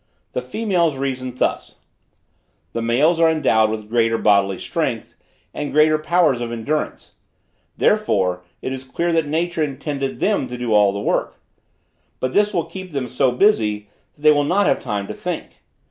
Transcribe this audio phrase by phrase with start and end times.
[0.31, 1.81] The females reason thus:
[2.73, 5.13] The males are endowed with greater bodily strength,
[5.53, 7.13] and greater powers of endurance;
[7.77, 11.37] therefore, it is clear that nature intended them to do all the work.
[12.19, 15.61] But this will keep them so busy, that they will not have time to think.